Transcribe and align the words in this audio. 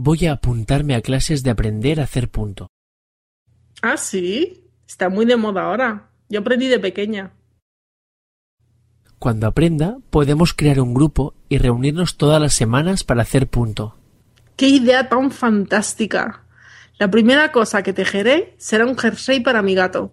Voy 0.00 0.26
a 0.26 0.34
apuntarme 0.34 0.94
a 0.94 1.02
clases 1.02 1.42
de 1.42 1.50
aprender 1.50 1.98
a 1.98 2.04
hacer 2.04 2.28
punto. 2.28 2.68
Ah, 3.82 3.96
sí. 3.96 4.70
Está 4.86 5.08
muy 5.08 5.26
de 5.26 5.36
moda 5.36 5.62
ahora. 5.62 6.10
Yo 6.28 6.38
aprendí 6.38 6.68
de 6.68 6.78
pequeña. 6.78 7.32
Cuando 9.18 9.48
aprenda, 9.48 9.98
podemos 10.10 10.54
crear 10.54 10.80
un 10.80 10.94
grupo 10.94 11.34
y 11.48 11.58
reunirnos 11.58 12.16
todas 12.16 12.40
las 12.40 12.54
semanas 12.54 13.02
para 13.02 13.22
hacer 13.22 13.48
punto. 13.48 13.96
¡Qué 14.54 14.68
idea 14.68 15.08
tan 15.08 15.32
fantástica! 15.32 16.44
La 17.00 17.10
primera 17.10 17.50
cosa 17.50 17.82
que 17.82 17.92
tejeré 17.92 18.54
será 18.56 18.86
un 18.86 18.96
jersey 18.96 19.40
para 19.40 19.62
mi 19.62 19.74
gato. 19.74 20.12